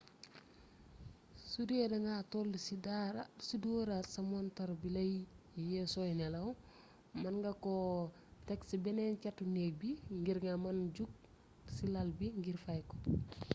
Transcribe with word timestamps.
sudee 1.51 1.85
da 1.91 1.97
nga 2.05 2.15
toll 2.33 2.51
ci 3.45 3.55
dooraat 3.63 4.05
sa 4.13 4.19
montar 4.31 4.69
bi 4.81 4.89
lay 4.97 5.13
yee 5.69 5.85
sooy 5.93 6.11
nelaw 6.19 6.49
mën 7.21 7.35
nga 7.41 7.51
ko 7.63 7.73
teg 8.47 8.59
ci 8.67 8.75
beneen 8.83 9.15
càttu 9.23 9.43
néeg 9.55 9.73
bi 9.81 9.89
ngir 10.19 10.37
nga 10.45 10.55
mën 10.63 10.77
jog 10.95 11.11
ci 11.73 11.83
làl 11.93 12.09
bi 12.19 12.27
ngir 12.41 12.57
fay 12.65 12.81
ko 12.89 12.95